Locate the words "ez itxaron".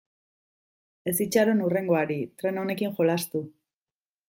1.11-1.61